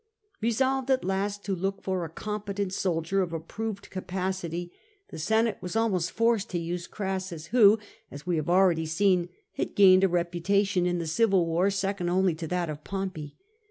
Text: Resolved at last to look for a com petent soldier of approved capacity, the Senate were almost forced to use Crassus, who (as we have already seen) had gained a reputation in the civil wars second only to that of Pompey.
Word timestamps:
Resolved 0.41 0.89
at 0.89 1.03
last 1.05 1.45
to 1.45 1.53
look 1.53 1.83
for 1.83 2.03
a 2.03 2.09
com 2.09 2.41
petent 2.41 2.71
soldier 2.73 3.21
of 3.21 3.33
approved 3.33 3.91
capacity, 3.91 4.71
the 5.09 5.19
Senate 5.19 5.59
were 5.61 5.69
almost 5.75 6.09
forced 6.09 6.49
to 6.49 6.57
use 6.57 6.87
Crassus, 6.87 7.49
who 7.53 7.77
(as 8.09 8.25
we 8.25 8.37
have 8.37 8.49
already 8.49 8.87
seen) 8.87 9.29
had 9.51 9.75
gained 9.75 10.03
a 10.03 10.09
reputation 10.09 10.87
in 10.87 10.97
the 10.97 11.05
civil 11.05 11.45
wars 11.45 11.75
second 11.75 12.09
only 12.09 12.33
to 12.33 12.47
that 12.47 12.67
of 12.67 12.83
Pompey. 12.83 13.37